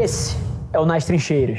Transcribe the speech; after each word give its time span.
Esse 0.00 0.36
é 0.72 0.78
o 0.78 0.86
Nas 0.86 1.04
Trincheiras. 1.04 1.58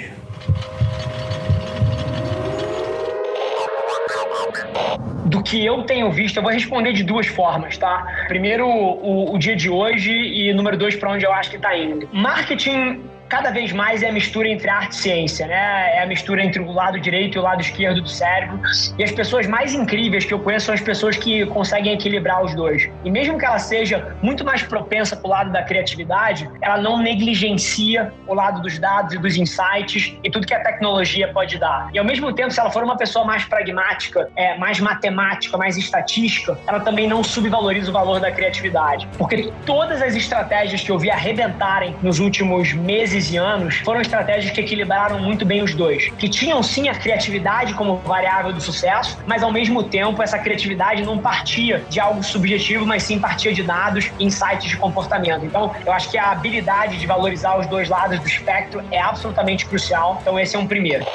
do 5.25 5.43
que 5.43 5.63
eu 5.63 5.83
tenho 5.83 6.11
visto, 6.11 6.37
eu 6.37 6.43
vou 6.43 6.51
responder 6.51 6.91
de 6.91 7.03
duas 7.03 7.27
formas, 7.27 7.77
tá? 7.77 8.25
Primeiro, 8.27 8.65
o, 8.67 9.35
o 9.35 9.37
dia 9.37 9.55
de 9.55 9.69
hoje 9.69 10.11
e 10.11 10.51
número 10.53 10.75
dois, 10.75 10.95
para 10.95 11.11
onde 11.11 11.23
eu 11.23 11.31
acho 11.31 11.51
que 11.51 11.57
está 11.57 11.77
indo. 11.77 12.09
Marketing 12.11 12.99
cada 13.29 13.51
vez 13.51 13.71
mais 13.71 14.01
é 14.01 14.09
a 14.09 14.11
mistura 14.11 14.49
entre 14.49 14.67
arte 14.67 14.93
e 14.93 14.95
ciência, 14.95 15.47
né? 15.47 15.95
É 15.95 16.01
a 16.01 16.07
mistura 16.07 16.43
entre 16.43 16.59
o 16.59 16.71
lado 16.71 16.99
direito 16.99 17.37
e 17.37 17.39
o 17.39 17.43
lado 17.43 17.61
esquerdo 17.61 18.01
do 18.01 18.09
cérebro. 18.09 18.59
E 18.97 19.03
as 19.03 19.11
pessoas 19.11 19.45
mais 19.45 19.73
incríveis 19.73 20.25
que 20.25 20.33
eu 20.33 20.39
conheço 20.39 20.65
são 20.65 20.75
as 20.75 20.81
pessoas 20.81 21.15
que 21.15 21.45
conseguem 21.45 21.93
equilibrar 21.93 22.43
os 22.43 22.55
dois. 22.55 22.89
E 23.05 23.11
mesmo 23.11 23.37
que 23.37 23.45
ela 23.45 23.59
seja 23.59 24.15
muito 24.21 24.43
mais 24.43 24.63
propensa 24.63 25.15
para 25.15 25.27
o 25.27 25.29
lado 25.29 25.51
da 25.51 25.61
criatividade, 25.63 26.49
ela 26.61 26.77
não 26.77 26.97
negligencia 26.97 28.11
o 28.27 28.33
lado 28.33 28.61
dos 28.61 28.79
dados 28.79 29.13
e 29.13 29.17
dos 29.19 29.37
insights 29.37 30.17
e 30.23 30.29
tudo 30.29 30.47
que 30.47 30.53
a 30.53 30.63
tecnologia 30.63 31.31
pode 31.31 31.59
dar. 31.59 31.89
E 31.93 31.99
ao 31.99 32.05
mesmo 32.05 32.33
tempo, 32.33 32.51
se 32.51 32.59
ela 32.59 32.71
for 32.71 32.83
uma 32.83 32.97
pessoa 32.97 33.23
mais 33.23 33.45
pragmática, 33.45 34.27
é, 34.35 34.57
mais 34.57 34.79
matemática, 34.79 35.55
mais 35.55 35.77
estatística, 35.77 36.57
ela 36.65 36.79
também 36.79 37.07
não 37.07 37.23
subvaloriza 37.23 37.91
o 37.91 37.93
valor 37.93 38.19
da 38.19 38.31
criatividade. 38.31 39.07
Porque 39.17 39.53
todas 39.65 40.01
as 40.01 40.15
estratégias 40.15 40.81
que 40.81 40.91
eu 40.91 40.97
vi 40.97 41.11
arrebentarem 41.11 41.95
nos 42.01 42.19
últimos 42.19 42.73
meses 42.73 43.18
meses 43.19 43.31
e 43.31 43.37
anos, 43.37 43.75
foram 43.79 43.99
estratégias 43.99 44.51
que 44.51 44.61
equilibraram 44.61 45.19
muito 45.19 45.45
bem 45.45 45.61
os 45.61 45.73
dois. 45.73 46.09
Que 46.17 46.29
tinham 46.29 46.63
sim 46.63 46.87
a 46.87 46.95
criatividade 46.95 47.73
como 47.73 47.97
variável 47.97 48.53
do 48.53 48.61
sucesso, 48.61 49.17
mas 49.27 49.43
ao 49.43 49.51
mesmo 49.51 49.83
tempo 49.83 50.23
essa 50.23 50.39
criatividade 50.39 51.03
não 51.03 51.17
partia 51.17 51.83
de 51.89 51.99
algo 51.99 52.23
subjetivo, 52.23 52.85
mas 52.85 53.03
sim 53.03 53.19
partia 53.19 53.53
de 53.53 53.61
dados, 53.61 54.09
insights 54.19 54.69
de 54.69 54.77
comportamento. 54.77 55.45
Então, 55.45 55.75
eu 55.85 55.91
acho 55.91 56.09
que 56.09 56.17
a 56.17 56.31
habilidade 56.31 56.97
de 56.97 57.05
valorizar 57.05 57.59
os 57.59 57.67
dois 57.67 57.89
lados 57.89 58.19
do 58.19 58.27
espectro 58.27 58.81
é 58.89 59.01
absolutamente 59.01 59.65
crucial. 59.65 60.17
Então, 60.21 60.39
esse 60.39 60.55
é 60.55 60.59
um 60.59 60.67
primeiro. 60.67 61.05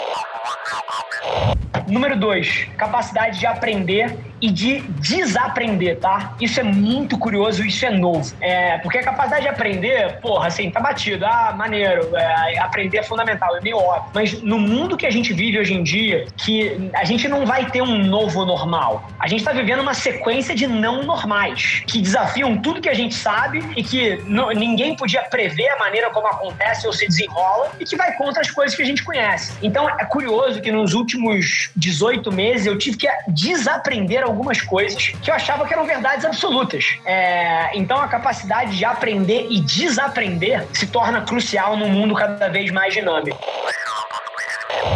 Número 1.86 2.16
dois, 2.18 2.66
capacidade 2.76 3.38
de 3.38 3.46
aprender 3.46 4.14
e 4.44 4.50
de 4.50 4.80
desaprender, 5.00 5.98
tá? 5.98 6.34
Isso 6.38 6.60
é 6.60 6.62
muito 6.62 7.18
curioso, 7.18 7.64
isso 7.64 7.86
é 7.86 7.90
novo. 7.90 8.30
É, 8.42 8.76
porque 8.78 8.98
a 8.98 9.02
capacidade 9.02 9.44
de 9.44 9.48
aprender, 9.48 10.18
porra, 10.20 10.48
assim, 10.48 10.70
tá 10.70 10.80
batido. 10.80 11.24
Ah, 11.24 11.54
maneiro, 11.56 12.14
é, 12.14 12.58
aprender 12.58 12.98
é 12.98 13.02
fundamental, 13.02 13.56
é 13.56 13.62
meio 13.62 13.78
óbvio. 13.78 14.10
Mas 14.12 14.42
no 14.42 14.58
mundo 14.58 14.98
que 14.98 15.06
a 15.06 15.10
gente 15.10 15.32
vive 15.32 15.58
hoje 15.58 15.72
em 15.72 15.82
dia, 15.82 16.26
que 16.36 16.90
a 16.94 17.04
gente 17.04 17.26
não 17.26 17.46
vai 17.46 17.70
ter 17.70 17.80
um 17.80 18.04
novo 18.04 18.44
normal. 18.44 19.08
A 19.18 19.26
gente 19.26 19.42
tá 19.42 19.52
vivendo 19.52 19.80
uma 19.80 19.94
sequência 19.94 20.54
de 20.54 20.66
não 20.66 21.04
normais, 21.04 21.82
que 21.86 22.02
desafiam 22.02 22.58
tudo 22.58 22.82
que 22.82 22.88
a 22.90 22.94
gente 22.94 23.14
sabe 23.14 23.64
e 23.74 23.82
que 23.82 24.22
não, 24.26 24.50
ninguém 24.50 24.94
podia 24.94 25.22
prever 25.22 25.70
a 25.70 25.78
maneira 25.78 26.10
como 26.10 26.26
acontece 26.26 26.86
ou 26.86 26.92
se 26.92 27.06
desenrola 27.06 27.72
e 27.80 27.84
que 27.86 27.96
vai 27.96 28.14
contra 28.18 28.42
as 28.42 28.50
coisas 28.50 28.76
que 28.76 28.82
a 28.82 28.86
gente 28.86 29.02
conhece. 29.02 29.54
Então 29.62 29.88
é 29.88 30.04
curioso 30.04 30.60
que 30.60 30.70
nos 30.70 30.92
últimos 30.92 31.70
18 31.74 32.30
meses 32.30 32.66
eu 32.66 32.76
tive 32.76 32.98
que 32.98 33.08
desaprender 33.28 34.22
algumas 34.22 34.33
coisas 34.62 35.08
que 35.22 35.30
eu 35.30 35.34
achava 35.34 35.66
que 35.66 35.72
eram 35.72 35.84
verdades 35.84 36.24
absolutas. 36.24 36.98
É, 37.04 37.76
então 37.76 37.98
a 37.98 38.08
capacidade 38.08 38.76
de 38.76 38.84
aprender 38.84 39.46
e 39.50 39.60
desaprender 39.60 40.66
se 40.72 40.86
torna 40.86 41.22
crucial 41.22 41.76
num 41.76 41.88
mundo 41.88 42.14
cada 42.14 42.48
vez 42.48 42.70
mais 42.70 42.92
dinâmico. 42.92 43.38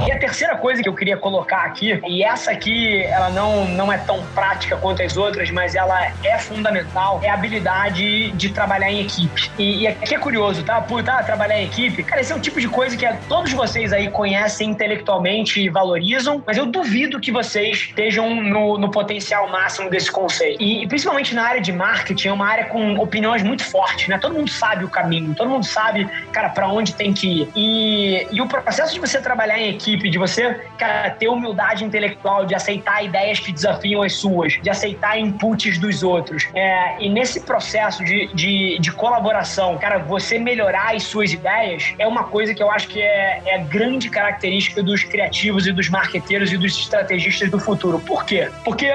E 0.09 0.11
a 0.11 0.19
terceira 0.19 0.57
coisa 0.57 0.83
que 0.83 0.89
eu 0.89 0.95
queria 0.95 1.19
colocar 1.19 1.67
aqui, 1.67 2.01
e 2.09 2.25
essa 2.25 2.51
aqui 2.51 3.03
ela 3.03 3.29
não, 3.29 3.67
não 3.67 3.93
é 3.93 3.99
tão 3.99 4.25
prática 4.29 4.75
quanto 4.79 5.03
as 5.03 5.19
outras, 5.19 5.51
mas 5.51 5.75
ela 5.75 6.11
é 6.25 6.39
fundamental, 6.39 7.21
é 7.23 7.29
a 7.29 7.35
habilidade 7.35 8.31
de 8.31 8.49
trabalhar 8.49 8.91
em 8.91 9.03
equipe. 9.03 9.51
E, 9.59 9.83
e 9.83 9.87
aqui 9.87 10.15
é 10.15 10.19
curioso, 10.19 10.63
tá? 10.63 10.81
Por 10.81 11.03
tá, 11.03 11.23
trabalhar 11.23 11.61
em 11.61 11.67
equipe, 11.67 12.03
cara, 12.03 12.23
esse 12.23 12.33
é 12.33 12.35
um 12.35 12.41
tipo 12.41 12.59
de 12.59 12.69
coisa 12.69 12.97
que 12.97 13.07
todos 13.29 13.53
vocês 13.53 13.93
aí 13.93 14.11
conhecem 14.11 14.71
intelectualmente 14.71 15.61
e 15.61 15.69
valorizam, 15.69 16.43
mas 16.47 16.57
eu 16.57 16.65
duvido 16.65 17.21
que 17.21 17.31
vocês 17.31 17.77
estejam 17.77 18.35
no, 18.35 18.79
no 18.79 18.91
potencial 18.91 19.47
máximo 19.51 19.91
desse 19.91 20.11
conceito. 20.11 20.63
E, 20.63 20.85
e 20.85 20.87
principalmente 20.87 21.35
na 21.35 21.43
área 21.43 21.61
de 21.61 21.71
marketing, 21.71 22.29
é 22.29 22.33
uma 22.33 22.49
área 22.49 22.65
com 22.65 22.95
opiniões 22.95 23.43
muito 23.43 23.63
fortes, 23.63 24.09
né? 24.09 24.17
Todo 24.17 24.33
mundo 24.33 24.51
sabe 24.51 24.87
o 24.87 24.89
caminho, 24.89 25.35
todo 25.35 25.51
mundo 25.51 25.67
sabe, 25.67 26.09
cara, 26.33 26.49
para 26.49 26.67
onde 26.67 26.95
tem 26.95 27.13
que 27.13 27.43
ir. 27.43 27.49
E, 27.55 28.27
e 28.33 28.41
o 28.41 28.49
processo 28.49 28.95
de 28.95 29.01
você 29.01 29.21
trabalhar 29.21 29.59
em 29.59 29.69
equipe, 29.69 29.98
de 29.99 30.19
você, 30.19 30.55
cara, 30.79 31.11
ter 31.11 31.29
humildade 31.29 31.85
intelectual, 31.85 32.45
de 32.45 32.55
aceitar 32.55 33.03
ideias 33.05 33.41
que 33.41 33.53
desafiam 33.53 34.03
as 34.03 34.15
suas, 34.15 34.55
de 34.63 34.71
aceitar 34.71 35.19
inputs 35.19 35.79
dos 35.79 36.03
outros. 36.03 36.49
É, 36.55 37.03
e 37.03 37.09
nesse 37.09 37.41
processo 37.41 38.05
de, 38.05 38.29
de, 38.35 38.79
de, 38.79 38.93
colaboração, 38.93 39.79
cara, 39.79 39.99
você 39.99 40.39
melhorar 40.39 40.95
as 40.95 41.05
suas 41.05 41.33
ideias 41.33 41.95
é 41.99 42.07
uma 42.07 42.25
coisa 42.25 42.55
que 42.55 42.63
eu 42.63 42.71
acho 42.71 42.89
que 42.89 43.01
é, 43.01 43.43
é 43.47 43.55
a 43.57 43.59
grande 43.59 44.11
característica 44.11 44.83
dos 44.83 45.05
criativos 45.05 45.67
e 45.67 45.73
dos 45.73 45.89
marqueteiros 45.89 46.53
e 46.53 46.57
dos 46.57 46.77
estrategistas 46.77 47.51
do 47.51 47.59
futuro. 47.59 47.99
Por 48.01 48.25
quê? 48.25 48.49
Porque 48.65 48.93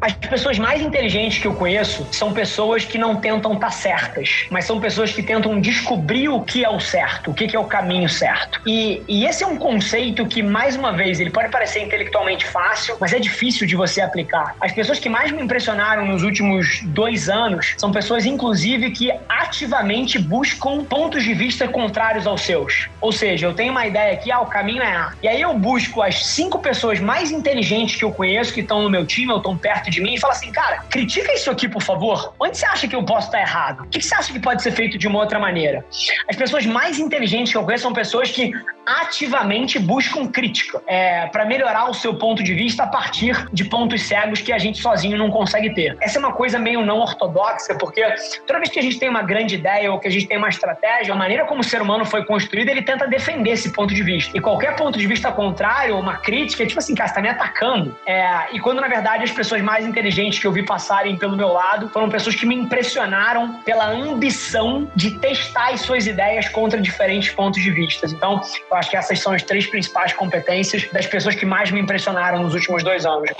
as 0.00 0.12
pessoas 0.12 0.58
mais 0.58 0.82
inteligentes 0.82 1.38
que 1.38 1.46
eu 1.46 1.54
conheço 1.54 2.06
são 2.12 2.32
pessoas 2.32 2.84
que 2.84 2.98
não 2.98 3.16
tentam 3.16 3.54
estar 3.54 3.66
tá 3.66 3.72
certas, 3.72 4.46
mas 4.50 4.64
são 4.64 4.78
pessoas 4.78 5.12
que 5.12 5.22
tentam 5.22 5.60
descobrir 5.60 6.28
o 6.28 6.42
que 6.42 6.64
é 6.64 6.68
o 6.68 6.78
certo, 6.78 7.30
o 7.30 7.34
que 7.34 7.56
é 7.56 7.58
o 7.58 7.64
caminho 7.64 8.08
certo. 8.08 8.60
E, 8.66 9.02
e 9.08 9.24
esse 9.24 9.42
é 9.42 9.46
um 9.46 9.56
conceito 9.56 10.26
que, 10.26 10.42
mais 10.46 10.76
uma 10.76 10.92
vez, 10.92 11.20
ele 11.20 11.30
pode 11.30 11.50
parecer 11.50 11.80
intelectualmente 11.80 12.46
fácil, 12.46 12.96
mas 13.00 13.12
é 13.12 13.18
difícil 13.18 13.66
de 13.66 13.76
você 13.76 14.00
aplicar. 14.00 14.54
As 14.60 14.72
pessoas 14.72 14.98
que 14.98 15.08
mais 15.08 15.30
me 15.32 15.42
impressionaram 15.42 16.06
nos 16.06 16.22
últimos 16.22 16.80
dois 16.84 17.28
anos 17.28 17.74
são 17.76 17.90
pessoas, 17.92 18.24
inclusive, 18.24 18.90
que 18.90 19.12
ativamente 19.28 20.18
buscam 20.18 20.84
pontos 20.84 21.24
de 21.24 21.34
vista 21.34 21.68
contrários 21.68 22.26
aos 22.26 22.42
seus. 22.42 22.88
Ou 23.00 23.12
seja, 23.12 23.46
eu 23.46 23.54
tenho 23.54 23.72
uma 23.72 23.86
ideia 23.86 24.12
aqui, 24.12 24.30
ah, 24.30 24.40
o 24.40 24.46
caminho 24.46 24.82
é 24.82 24.96
A. 24.96 25.12
E 25.22 25.28
aí 25.28 25.40
eu 25.40 25.52
busco 25.54 26.02
as 26.02 26.24
cinco 26.26 26.58
pessoas 26.58 27.00
mais 27.00 27.30
inteligentes 27.30 27.96
que 27.96 28.04
eu 28.04 28.12
conheço, 28.12 28.52
que 28.52 28.60
estão 28.60 28.82
no 28.82 28.90
meu 28.90 29.06
time, 29.06 29.32
ou 29.32 29.38
estão 29.38 29.56
perto 29.56 29.90
de 29.90 30.00
mim 30.00 30.14
e 30.14 30.20
fala 30.20 30.32
assim, 30.32 30.52
cara, 30.52 30.84
critica 30.90 31.32
isso 31.32 31.50
aqui, 31.50 31.68
por 31.68 31.82
favor. 31.82 32.34
Onde 32.38 32.56
você 32.56 32.66
acha 32.66 32.88
que 32.88 32.94
eu 32.94 33.02
posso 33.02 33.28
estar 33.28 33.40
errado? 33.40 33.84
O 33.84 33.88
que 33.88 34.00
você 34.00 34.14
acha 34.14 34.32
que 34.32 34.40
pode 34.40 34.62
ser 34.62 34.72
feito 34.72 34.96
de 34.98 35.06
uma 35.08 35.18
outra 35.18 35.38
maneira? 35.38 35.84
As 36.28 36.36
pessoas 36.36 36.64
mais 36.66 36.98
inteligentes 36.98 37.52
que 37.52 37.58
eu 37.58 37.64
conheço 37.64 37.82
são 37.82 37.92
pessoas 37.92 38.30
que 38.30 38.52
ativamente 38.86 39.78
buscam 39.78 40.26
crítica 40.26 40.80
é, 40.86 41.26
para 41.26 41.44
melhorar 41.44 41.90
o 41.90 41.94
seu 41.94 42.14
ponto 42.14 42.42
de 42.42 42.54
vista 42.54 42.84
a 42.84 42.86
partir 42.86 43.46
de 43.52 43.64
pontos 43.64 44.02
cegos 44.02 44.40
que 44.40 44.52
a 44.52 44.58
gente 44.58 44.80
sozinho 44.80 45.18
não 45.18 45.30
consegue 45.30 45.74
ter. 45.74 45.96
Essa 46.00 46.18
é 46.18 46.20
uma 46.20 46.32
coisa 46.32 46.58
meio 46.58 46.84
não 46.84 46.98
ortodoxa, 47.00 47.74
porque 47.74 48.02
toda 48.46 48.58
vez 48.58 48.70
que 48.70 48.78
a 48.78 48.82
gente 48.82 48.98
tem 48.98 49.08
uma 49.08 49.22
grande 49.22 49.56
ideia 49.56 49.92
ou 49.92 49.98
que 49.98 50.06
a 50.06 50.10
gente 50.10 50.26
tem 50.26 50.38
uma 50.38 50.48
estratégia, 50.48 51.12
a 51.12 51.16
maneira 51.16 51.44
como 51.44 51.60
o 51.60 51.64
ser 51.64 51.82
humano 51.82 52.04
foi 52.04 52.24
construído, 52.24 52.68
ele 52.68 52.82
tenta 52.82 53.06
defender 53.06 53.50
esse 53.50 53.72
ponto 53.72 53.92
de 53.92 54.02
vista. 54.02 54.36
E 54.36 54.40
qualquer 54.40 54.76
ponto 54.76 54.98
de 54.98 55.06
vista 55.06 55.32
contrário, 55.32 55.98
uma 55.98 56.18
crítica, 56.18 56.62
é 56.62 56.66
tipo 56.66 56.78
assim, 56.78 56.94
cara, 56.94 57.08
você 57.08 57.14
tá 57.14 57.22
me 57.22 57.28
atacando. 57.28 57.96
É, 58.06 58.52
e 58.52 58.60
quando 58.60 58.80
na 58.80 58.88
verdade 58.88 59.24
as 59.24 59.32
pessoas 59.32 59.60
mais 59.62 59.84
inteligentes 59.84 60.38
que 60.38 60.46
eu 60.46 60.52
vi 60.52 60.64
passarem 60.64 61.16
pelo 61.16 61.36
meu 61.36 61.48
lado 61.48 61.88
foram 61.88 62.08
pessoas 62.08 62.34
que 62.36 62.46
me 62.46 62.54
impressionaram 62.54 63.60
pela 63.64 63.88
ambição 63.88 64.88
de 64.94 65.18
testar 65.18 65.70
as 65.70 65.80
suas 65.80 66.06
ideias 66.06 66.48
contra 66.48 66.80
diferentes 66.80 67.30
pontos 67.30 67.62
de 67.62 67.70
vista. 67.70 68.06
Então, 68.06 68.40
eu 68.70 68.75
acho 68.76 68.90
que 68.90 68.96
essas 68.96 69.18
são 69.20 69.32
as 69.32 69.42
três 69.42 69.66
principais 69.66 70.12
competências 70.12 70.90
das 70.92 71.06
pessoas 71.06 71.34
que 71.34 71.46
mais 71.46 71.70
me 71.70 71.80
impressionaram 71.80 72.42
nos 72.42 72.54
últimos 72.54 72.82
dois 72.82 73.04
anos. 73.06 73.30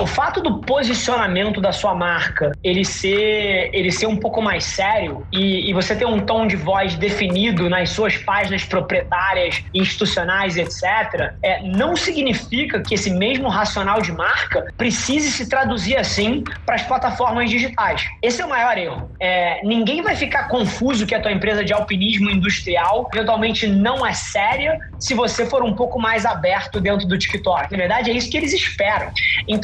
O 0.00 0.06
fato 0.06 0.42
do 0.42 0.58
posicionamento 0.58 1.60
da 1.60 1.72
sua 1.72 1.94
marca 1.94 2.52
ele 2.62 2.84
ser, 2.84 3.70
ele 3.72 3.90
ser 3.90 4.06
um 4.06 4.16
pouco 4.16 4.42
mais 4.42 4.64
sério 4.64 5.26
e, 5.32 5.70
e, 5.70 5.72
você 5.72 5.96
ter 5.96 6.04
um 6.04 6.20
tom 6.20 6.46
de 6.46 6.56
voz 6.56 6.94
definido 6.96 7.70
nas 7.70 7.90
suas 7.90 8.16
páginas 8.16 8.64
proprietárias, 8.64 9.62
institucionais, 9.72 10.56
etc., 10.56 11.32
é, 11.42 11.62
não 11.62 11.96
significa 11.96 12.80
que 12.80 12.94
esse 12.94 13.10
mesmo 13.10 13.48
racional 13.48 14.02
de 14.02 14.12
marca 14.12 14.66
precise 14.76 15.30
se 15.30 15.48
traduzir 15.48 15.96
assim 15.96 16.44
para 16.66 16.74
as 16.74 16.82
plataformas 16.82 17.48
digitais. 17.48 18.06
Esse 18.20 18.42
é 18.42 18.44
o 18.44 18.48
maior 18.48 18.76
erro. 18.76 19.10
É, 19.20 19.60
ninguém 19.64 20.02
vai 20.02 20.16
ficar 20.16 20.48
confuso 20.48 21.06
que 21.06 21.14
a 21.14 21.20
tua 21.20 21.32
empresa 21.32 21.64
de 21.64 21.72
alpinismo 21.72 22.28
industrial 22.30 23.08
eventualmente 23.14 23.66
não 23.66 24.04
é 24.04 24.12
séria 24.12 24.78
se 24.98 25.14
você 25.14 25.46
for 25.46 25.62
um 25.62 25.74
pouco 25.74 25.98
mais 25.98 26.26
aberto 26.26 26.80
dentro 26.80 27.06
do 27.06 27.16
TikTok. 27.16 27.70
Na 27.70 27.78
verdade, 27.78 28.10
é 28.10 28.14
isso 28.14 28.30
que 28.30 28.36
eles 28.36 28.52
esperam. 28.52 29.10
Então, 29.48 29.61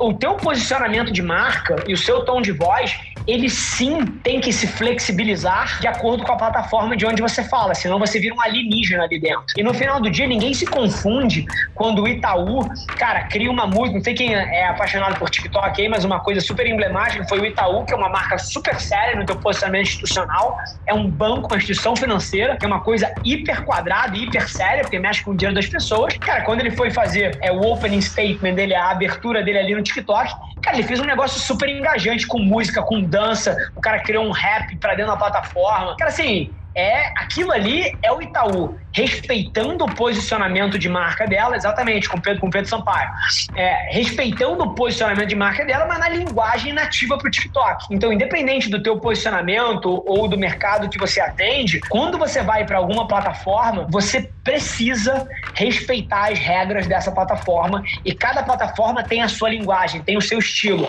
o 0.00 0.14
teu 0.14 0.34
posicionamento 0.34 1.12
de 1.12 1.22
marca 1.22 1.76
e 1.86 1.92
o 1.92 1.96
seu 1.96 2.24
tom 2.24 2.40
de 2.40 2.52
voz, 2.52 2.98
ele 3.28 3.50
sim 3.50 4.06
tem 4.24 4.40
que 4.40 4.50
se 4.50 4.66
flexibilizar 4.66 5.78
de 5.80 5.86
acordo 5.86 6.24
com 6.24 6.32
a 6.32 6.36
plataforma 6.36 6.96
de 6.96 7.04
onde 7.04 7.20
você 7.20 7.44
fala, 7.44 7.74
senão 7.74 7.98
você 7.98 8.18
vira 8.18 8.34
um 8.34 8.40
alienígena 8.40 9.04
ali 9.04 9.20
dentro. 9.20 9.44
E 9.54 9.62
no 9.62 9.74
final 9.74 10.00
do 10.00 10.10
dia, 10.10 10.26
ninguém 10.26 10.54
se 10.54 10.64
confunde 10.64 11.44
quando 11.74 12.02
o 12.02 12.08
Itaú, 12.08 12.66
cara, 12.96 13.24
cria 13.24 13.50
uma 13.50 13.66
música, 13.66 13.98
não 13.98 14.02
sei 14.02 14.14
quem 14.14 14.34
é 14.34 14.66
apaixonado 14.68 15.18
por 15.18 15.28
TikTok 15.28 15.80
aí, 15.80 15.88
mas 15.88 16.06
uma 16.06 16.20
coisa 16.20 16.40
super 16.40 16.66
emblemática 16.66 17.22
foi 17.28 17.38
o 17.40 17.44
Itaú, 17.44 17.84
que 17.84 17.92
é 17.92 17.96
uma 17.96 18.08
marca 18.08 18.38
super 18.38 18.80
séria 18.80 19.14
no 19.14 19.26
teu 19.26 19.36
posicionamento 19.36 19.88
institucional, 19.88 20.56
é 20.86 20.94
um 20.94 21.06
banco, 21.06 21.48
uma 21.48 21.58
instituição 21.58 21.94
financeira, 21.94 22.56
que 22.56 22.64
é 22.64 22.68
uma 22.68 22.80
coisa 22.80 23.12
hiper 23.22 23.62
quadrada 23.66 24.16
hiper 24.16 24.48
séria, 24.48 24.80
porque 24.80 24.98
mexe 24.98 25.22
com 25.22 25.32
o 25.32 25.36
dinheiro 25.36 25.54
das 25.54 25.66
pessoas. 25.66 26.16
Cara, 26.16 26.44
quando 26.44 26.60
ele 26.60 26.70
foi 26.70 26.90
fazer 26.90 27.38
é, 27.42 27.52
o 27.52 27.60
opening 27.60 28.00
statement 28.00 28.54
dele, 28.54 28.74
a 28.74 28.90
abertura 28.90 29.42
dele 29.42 29.58
ali 29.58 29.74
no 29.74 29.82
TikTok, 29.82 30.32
cara, 30.68 30.76
ele 30.76 30.86
fez 30.86 31.00
um 31.00 31.04
negócio 31.04 31.40
super 31.40 31.68
engajante 31.68 32.26
com 32.26 32.38
música, 32.38 32.82
com 32.82 33.00
dança, 33.00 33.56
o 33.74 33.80
cara 33.80 34.00
criou 34.00 34.24
um 34.24 34.30
rap 34.30 34.76
pra 34.76 34.94
dentro 34.94 35.12
da 35.12 35.18
plataforma. 35.18 35.96
Cara, 35.96 36.10
assim, 36.10 36.52
é 36.78 37.12
aquilo 37.16 37.50
ali 37.50 37.92
é 38.02 38.12
o 38.12 38.22
Itaú 38.22 38.78
respeitando 38.92 39.84
o 39.84 39.94
posicionamento 39.94 40.78
de 40.78 40.88
marca 40.88 41.26
dela, 41.26 41.56
exatamente, 41.56 42.08
com 42.08 42.20
Pedro, 42.20 42.40
com 42.40 42.50
Pedro 42.50 42.68
Sampaio, 42.68 43.10
é, 43.54 43.90
respeitando 43.92 44.64
o 44.64 44.74
posicionamento 44.74 45.28
de 45.28 45.36
marca 45.36 45.64
dela, 45.64 45.86
mas 45.86 45.98
na 45.98 46.08
linguagem 46.08 46.72
nativa 46.72 47.18
para 47.18 47.28
o 47.28 47.30
TikTok. 47.30 47.86
Então, 47.90 48.12
independente 48.12 48.68
do 48.68 48.82
teu 48.82 48.98
posicionamento 48.98 50.02
ou 50.06 50.26
do 50.26 50.38
mercado 50.38 50.88
que 50.88 50.98
você 50.98 51.20
atende, 51.20 51.80
quando 51.88 52.18
você 52.18 52.42
vai 52.42 52.64
para 52.64 52.78
alguma 52.78 53.06
plataforma, 53.06 53.86
você 53.90 54.30
precisa 54.42 55.28
respeitar 55.54 56.32
as 56.32 56.38
regras 56.38 56.86
dessa 56.86 57.12
plataforma 57.12 57.82
e 58.04 58.14
cada 58.14 58.42
plataforma 58.42 59.02
tem 59.02 59.22
a 59.22 59.28
sua 59.28 59.50
linguagem, 59.50 60.00
tem 60.02 60.16
o 60.16 60.22
seu 60.22 60.38
estilo. 60.38 60.88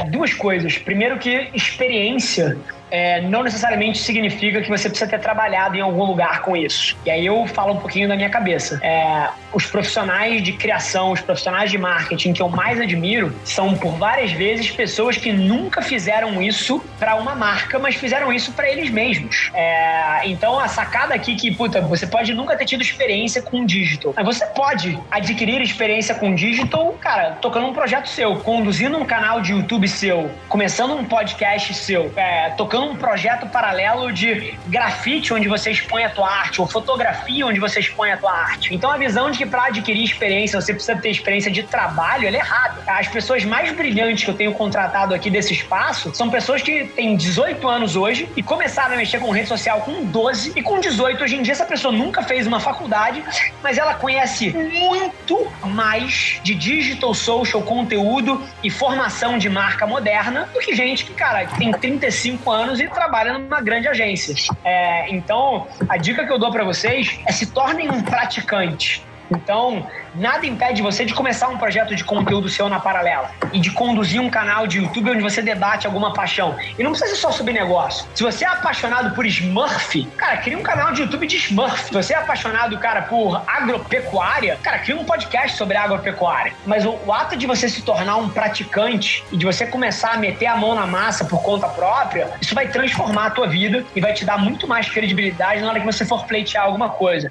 É, 0.00 0.04
duas 0.10 0.34
coisas. 0.34 0.76
Primeiro 0.78 1.18
que 1.18 1.50
experiência 1.54 2.56
é, 2.92 3.22
não 3.22 3.42
necessariamente 3.42 3.98
significa 3.98 4.60
que 4.60 4.68
você 4.68 4.90
precisa 4.90 5.10
ter 5.10 5.18
trabalhado 5.18 5.74
em 5.76 5.80
algum 5.80 6.04
lugar 6.04 6.42
com 6.42 6.54
isso. 6.54 6.94
E 7.06 7.10
aí 7.10 7.24
eu 7.24 7.46
falo 7.46 7.72
um 7.72 7.78
pouquinho 7.78 8.06
da 8.06 8.14
minha 8.14 8.28
cabeça. 8.28 8.78
É, 8.82 9.28
os 9.50 9.64
profissionais 9.64 10.42
de 10.42 10.52
criação, 10.52 11.10
os 11.10 11.22
profissionais 11.22 11.70
de 11.70 11.78
marketing 11.78 12.34
que 12.34 12.42
eu 12.42 12.50
mais 12.50 12.78
admiro 12.78 13.34
são, 13.44 13.74
por 13.74 13.92
várias 13.92 14.32
vezes, 14.32 14.70
pessoas 14.70 15.16
que 15.16 15.32
nunca 15.32 15.80
fizeram 15.80 16.42
isso 16.42 16.84
para 16.98 17.16
uma 17.16 17.34
marca, 17.34 17.78
mas 17.78 17.94
fizeram 17.94 18.30
isso 18.30 18.52
para 18.52 18.68
eles 18.68 18.90
mesmos. 18.90 19.50
É, 19.54 20.26
então 20.26 20.58
a 20.58 20.68
sacada 20.68 21.14
aqui 21.14 21.34
que, 21.34 21.50
puta, 21.50 21.80
você 21.80 22.06
pode 22.06 22.34
nunca 22.34 22.54
ter 22.56 22.66
tido 22.66 22.82
experiência 22.82 23.40
com 23.40 23.64
digital, 23.64 24.12
mas 24.14 24.24
você 24.26 24.44
pode 24.46 24.98
adquirir 25.10 25.62
experiência 25.62 26.14
com 26.14 26.34
digital, 26.34 26.92
cara, 27.00 27.38
tocando 27.40 27.68
um 27.68 27.72
projeto 27.72 28.06
seu, 28.06 28.36
conduzindo 28.36 28.98
um 28.98 29.04
canal 29.06 29.40
de 29.40 29.52
YouTube 29.52 29.88
seu, 29.88 30.30
começando 30.46 30.92
um 30.92 31.04
podcast 31.04 31.72
seu, 31.72 32.12
é, 32.16 32.50
tocando 32.50 32.81
um 32.90 32.96
projeto 32.96 33.46
paralelo 33.46 34.12
de 34.12 34.58
grafite 34.66 35.32
onde 35.32 35.48
você 35.48 35.70
expõe 35.70 36.04
a 36.04 36.10
tua 36.10 36.28
arte, 36.28 36.60
ou 36.60 36.66
fotografia 36.66 37.46
onde 37.46 37.60
você 37.60 37.80
expõe 37.80 38.12
a 38.12 38.16
tua 38.16 38.32
arte. 38.32 38.74
Então 38.74 38.90
a 38.90 38.96
visão 38.96 39.30
de 39.30 39.38
que 39.38 39.46
para 39.46 39.66
adquirir 39.66 40.04
experiência 40.04 40.60
você 40.60 40.72
precisa 40.72 40.96
ter 40.96 41.10
experiência 41.10 41.50
de 41.50 41.62
trabalho, 41.62 42.26
ela 42.26 42.36
é 42.36 42.40
errada. 42.40 42.82
As 42.86 43.08
pessoas 43.08 43.44
mais 43.44 43.72
brilhantes 43.72 44.24
que 44.24 44.30
eu 44.30 44.34
tenho 44.34 44.52
contratado 44.54 45.14
aqui 45.14 45.30
desse 45.30 45.52
espaço 45.52 46.14
são 46.14 46.30
pessoas 46.30 46.62
que 46.62 46.84
têm 46.84 47.16
18 47.16 47.66
anos 47.68 47.96
hoje 47.96 48.28
e 48.36 48.42
começaram 48.42 48.94
a 48.94 48.96
mexer 48.96 49.18
com 49.18 49.30
rede 49.30 49.48
social 49.48 49.80
com 49.80 50.04
12 50.04 50.52
e 50.56 50.62
com 50.62 50.80
18 50.80 51.22
hoje 51.22 51.36
em 51.36 51.42
dia 51.42 51.52
essa 51.52 51.64
pessoa 51.64 51.92
nunca 51.92 52.22
fez 52.22 52.46
uma 52.46 52.60
faculdade, 52.60 53.22
mas 53.62 53.78
ela 53.78 53.94
conhece 53.94 54.50
muito 54.50 55.50
mais 55.64 56.40
de 56.42 56.54
digital 56.54 57.14
social 57.14 57.62
conteúdo 57.62 58.42
e 58.62 58.70
formação 58.70 59.38
de 59.38 59.48
marca 59.48 59.86
moderna 59.86 60.48
do 60.52 60.60
que 60.60 60.74
gente 60.74 61.04
que, 61.04 61.14
cara, 61.14 61.46
tem 61.46 61.70
35 61.72 62.50
anos 62.50 62.71
anos 62.72 62.80
e 62.80 62.88
trabalha 62.88 63.38
numa 63.38 63.60
grande 63.60 63.86
agência. 63.86 64.34
É, 64.64 65.14
então, 65.14 65.66
a 65.88 65.96
dica 65.96 66.24
que 66.26 66.32
eu 66.32 66.38
dou 66.38 66.50
para 66.50 66.64
vocês 66.64 67.20
é 67.26 67.32
se 67.32 67.46
tornem 67.52 67.90
um 67.90 68.02
praticante. 68.02 69.04
Então, 69.30 69.86
nada 70.14 70.46
impede 70.46 70.82
você 70.82 71.04
de 71.04 71.14
começar 71.14 71.48
um 71.48 71.58
projeto 71.58 71.94
de 71.94 72.04
conteúdo 72.04 72.48
seu 72.48 72.68
na 72.68 72.80
paralela 72.80 73.30
e 73.52 73.58
de 73.58 73.70
conduzir 73.70 74.20
um 74.20 74.28
canal 74.28 74.66
de 74.66 74.78
YouTube 74.78 75.10
onde 75.10 75.22
você 75.22 75.42
debate 75.42 75.86
alguma 75.86 76.12
paixão. 76.12 76.56
E 76.78 76.82
não 76.82 76.90
precisa 76.90 77.14
ser 77.14 77.20
só 77.20 77.30
sobre 77.30 77.52
negócio. 77.52 78.06
Se 78.14 78.22
você 78.22 78.44
é 78.44 78.48
apaixonado 78.48 79.14
por 79.14 79.26
Smurf, 79.26 80.04
cara, 80.16 80.36
cria 80.38 80.58
um 80.58 80.62
canal 80.62 80.92
de 80.92 81.02
YouTube 81.02 81.26
de 81.26 81.36
Smurf. 81.36 81.84
Se 81.84 81.92
você 81.92 82.14
é 82.14 82.18
apaixonado, 82.18 82.78
cara, 82.78 83.02
por 83.02 83.42
agropecuária, 83.46 84.58
cara, 84.62 84.78
cria 84.78 84.96
um 84.96 85.04
podcast 85.04 85.56
sobre 85.56 85.76
agropecuária. 85.76 86.52
Mas 86.66 86.84
o, 86.84 86.98
o 87.06 87.12
ato 87.12 87.36
de 87.36 87.46
você 87.46 87.68
se 87.68 87.82
tornar 87.82 88.16
um 88.16 88.28
praticante 88.28 89.24
e 89.32 89.36
de 89.36 89.44
você 89.44 89.66
começar 89.66 90.12
a 90.12 90.16
meter 90.16 90.46
a 90.46 90.56
mão 90.56 90.74
na 90.74 90.86
massa 90.86 91.24
por 91.24 91.42
conta 91.42 91.68
própria, 91.68 92.30
isso 92.40 92.54
vai 92.54 92.68
transformar 92.68 93.26
a 93.26 93.30
tua 93.30 93.46
vida 93.46 93.84
e 93.94 94.00
vai 94.00 94.12
te 94.12 94.24
dar 94.24 94.38
muito 94.38 94.68
mais 94.68 94.88
credibilidade 94.88 95.60
na 95.60 95.68
hora 95.68 95.80
que 95.80 95.86
você 95.86 96.04
for 96.04 96.24
pleitear 96.26 96.64
alguma 96.64 96.88
coisa. 96.90 97.30